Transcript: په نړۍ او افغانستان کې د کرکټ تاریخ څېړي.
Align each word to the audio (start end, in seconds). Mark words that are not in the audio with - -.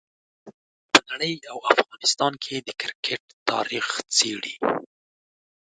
په 0.91 0.99
نړۍ 1.09 1.33
او 1.51 1.57
افغانستان 1.73 2.33
کې 2.43 2.55
د 2.59 2.69
کرکټ 2.81 3.23
تاریخ 3.49 3.87
څېړي. 4.15 4.55